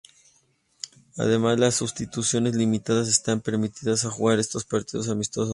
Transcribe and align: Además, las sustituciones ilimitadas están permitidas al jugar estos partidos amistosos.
Además, 1.19 1.59
las 1.59 1.75
sustituciones 1.75 2.55
ilimitadas 2.55 3.07
están 3.07 3.39
permitidas 3.39 4.03
al 4.03 4.09
jugar 4.09 4.39
estos 4.39 4.65
partidos 4.65 5.07
amistosos. 5.09 5.49